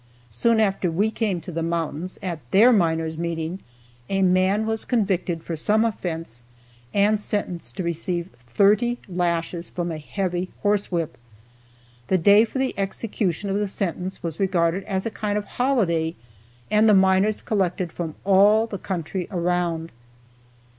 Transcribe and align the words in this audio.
Soon 0.31 0.59
after 0.59 0.89
we 0.89 1.11
came 1.11 1.39
to 1.41 1.51
the 1.51 1.61
mountains, 1.61 2.17
at 2.23 2.39
their 2.49 2.73
miners' 2.73 3.19
meeting 3.19 3.59
a 4.09 4.23
man 4.23 4.65
was 4.65 4.83
convicted 4.83 5.43
for 5.43 5.55
some 5.55 5.85
offence 5.85 6.43
and 6.91 7.21
sentenced 7.21 7.77
to 7.77 7.83
receive 7.83 8.29
thirty 8.47 8.97
lashes 9.07 9.69
from 9.69 9.91
a 9.91 9.99
heavy 9.99 10.49
horsewhip. 10.63 11.19
The 12.07 12.17
day 12.17 12.45
for 12.45 12.57
the 12.57 12.73
execution 12.79 13.51
of 13.51 13.59
the 13.59 13.67
sentence 13.67 14.23
was 14.23 14.39
regarded 14.39 14.85
as 14.85 15.05
a 15.05 15.11
kind 15.11 15.37
of 15.37 15.45
holiday 15.45 16.15
and 16.71 16.89
the 16.89 16.95
miners 16.95 17.39
collected 17.39 17.91
from 17.91 18.15
all 18.25 18.65
the 18.65 18.79
country 18.79 19.27
around. 19.29 19.91